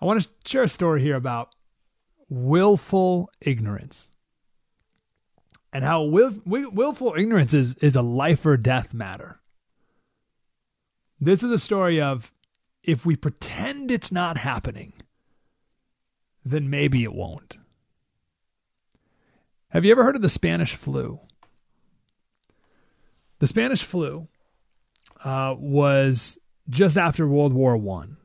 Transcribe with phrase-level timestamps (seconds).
[0.00, 1.54] I want to share a story here about
[2.28, 4.10] willful ignorance
[5.72, 9.40] and how will, willful ignorance is, is a life or death matter.
[11.20, 12.32] This is a story of
[12.82, 14.92] if we pretend it's not happening,
[16.44, 17.58] then maybe it won't.
[19.70, 21.20] Have you ever heard of the Spanish flu?
[23.40, 24.28] The Spanish flu
[25.24, 26.38] uh, was
[26.70, 28.16] just after World War One.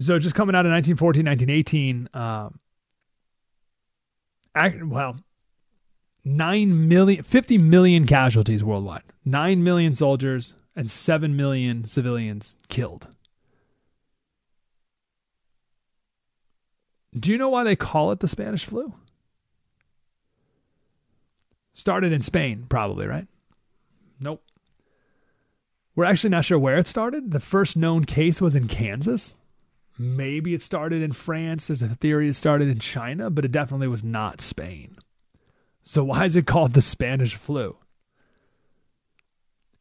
[0.00, 2.60] So just coming out of 1914, 1918, um,
[4.90, 5.16] well,
[6.24, 13.08] 9 million, 50 million casualties worldwide, 9 million soldiers, and 7 million civilians killed.
[17.18, 18.94] Do you know why they call it the Spanish flu?
[21.72, 23.26] Started in Spain, probably, right?
[24.20, 24.42] Nope.
[25.96, 27.32] We're actually not sure where it started.
[27.32, 29.34] The first known case was in Kansas.
[29.98, 31.66] Maybe it started in France.
[31.66, 34.96] There's a theory it started in China, but it definitely was not Spain.
[35.82, 37.76] So why is it called the Spanish flu?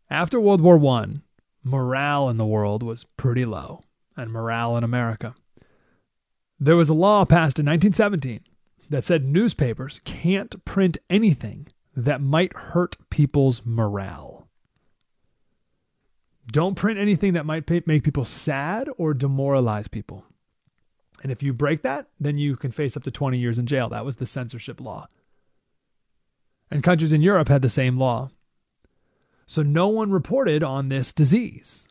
[0.09, 1.22] After World War I,
[1.63, 3.81] morale in the world was pretty low,
[4.16, 5.35] and morale in America.
[6.59, 8.39] There was a law passed in 1917
[8.89, 14.36] that said newspapers can't print anything that might hurt people's morale.
[16.50, 20.25] Don't print anything that might make people sad or demoralize people.
[21.22, 23.90] And if you break that, then you can face up to 20 years in jail.
[23.90, 25.09] That was the censorship law.
[26.72, 28.30] And countries in Europe had the same law.
[29.46, 31.85] So no one reported on this disease.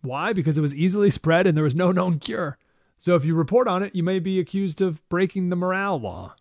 [0.00, 0.32] Why?
[0.32, 2.56] Because it was easily spread and there was no known cure.
[2.98, 6.34] So if you report on it, you may be accused of breaking the morale law.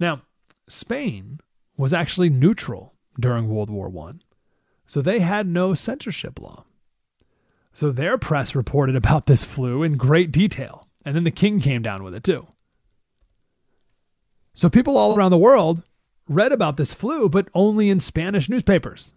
[0.00, 0.22] Now,
[0.68, 1.40] Spain
[1.76, 4.12] was actually neutral during World War I.
[4.86, 6.64] So they had no censorship law.
[7.72, 10.88] So their press reported about this flu in great detail.
[11.04, 12.46] And then the king came down with it too.
[14.54, 15.82] So people all around the world
[16.28, 19.12] read about this flu, but only in Spanish newspapers.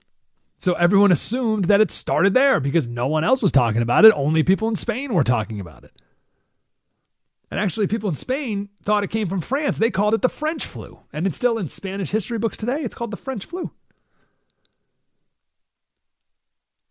[0.58, 4.14] So everyone assumed that it started there because no one else was talking about it.
[4.16, 5.92] Only people in Spain were talking about it.
[7.52, 9.78] And actually, people in Spain thought it came from France.
[9.78, 11.02] They called it the French flu.
[11.14, 12.82] And it's still in Spanish history books today.
[12.82, 13.72] It's called the French flu.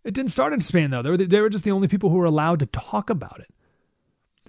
[0.04, 1.02] It didn't start in Spain, though.
[1.02, 3.48] They were, they were just the only people who were allowed to talk about it.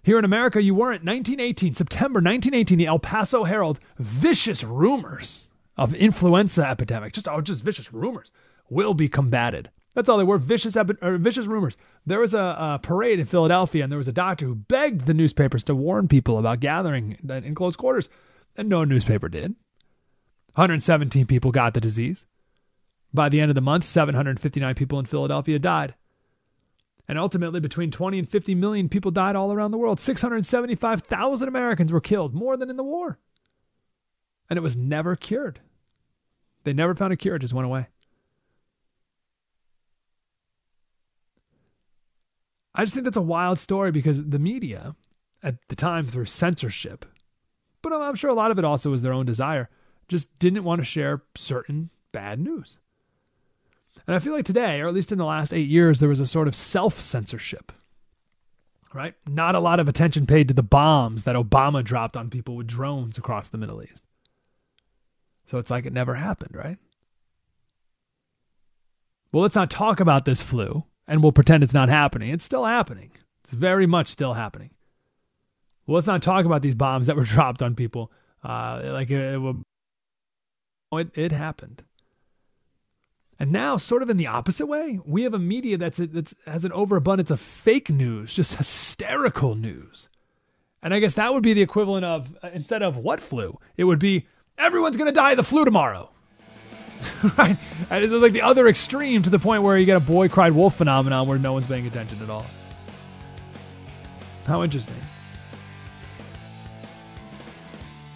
[0.04, 1.04] Here in America, you weren't.
[1.04, 7.64] 1918, September 1918, the El Paso Herald, vicious rumors of influenza epidemic, just, oh, just
[7.64, 8.30] vicious rumors,
[8.70, 9.72] will be combated.
[9.96, 11.78] That's all they were vicious, epi- vicious rumors.
[12.06, 15.14] There was a, a, parade in Philadelphia, and there was a doctor who begged the
[15.14, 18.10] newspapers to warn people about gathering in close quarters,
[18.58, 19.56] and no newspaper did.
[20.56, 22.26] 117 people got the disease.
[23.16, 25.96] By the end of the month, 759 people in Philadelphia died.
[27.08, 30.00] And ultimately, between 20 and 50 million people died all around the world.
[30.00, 33.20] 675,000 Americans were killed, more than in the war.
[34.50, 35.62] And it was never cured.
[36.64, 37.88] They never found a cure, it just went away.
[42.74, 44.96] I just think that's a wild story because the media,
[45.42, 47.06] at the time through censorship,
[47.82, 49.70] but I'm sure a lot of it also was their own desire,
[50.08, 52.78] just didn't want to share certain bad news.
[54.08, 56.20] And I feel like today, or at least in the last eight years, there was
[56.20, 57.72] a sort of self censorship,
[58.94, 59.16] right?
[59.28, 62.68] Not a lot of attention paid to the bombs that Obama dropped on people with
[62.68, 64.04] drones across the Middle East.
[65.48, 66.78] So it's like it never happened, right?
[69.32, 72.30] Well, let's not talk about this flu and we'll pretend it's not happening.
[72.30, 73.12] It's still happening.
[73.44, 74.72] It's very much still happening.
[75.86, 78.12] Well, let's not talk about these bombs that were dropped on people
[78.44, 79.56] Uh, like it, it,
[80.92, 81.84] it, it happened.
[83.46, 86.66] And now, sort of in the opposite way, we have a media that's that's has
[86.66, 90.10] an overabundance of fake news, just hysterical news.
[90.82, 93.84] And I guess that would be the equivalent of uh, instead of what flu, it
[93.84, 94.26] would be
[94.58, 96.10] everyone's going to die of the flu tomorrow.
[97.38, 97.56] right?
[97.92, 100.54] And it's like the other extreme to the point where you get a boy cried
[100.54, 102.48] wolf phenomenon where no one's paying attention at all.
[104.48, 104.98] How interesting.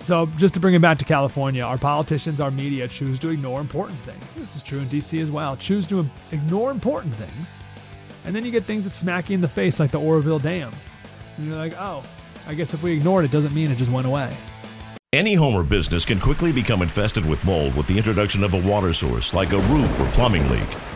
[0.02, 3.60] So, just to bring it back to California, our politicians, our media choose to ignore
[3.60, 4.24] important things.
[4.36, 5.58] This is true in DC as well.
[5.58, 7.52] Choose to ignore important things.
[8.26, 10.72] And then you get things that smack you in the face, like the Oroville Dam.
[11.38, 12.04] And you're like, oh,
[12.48, 14.36] I guess if we ignored it, doesn't mean it just went away.
[15.12, 18.62] Any home or business can quickly become infested with mold with the introduction of a
[18.62, 20.68] water source like a roof or plumbing leak.